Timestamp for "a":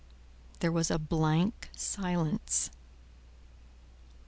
0.89-0.97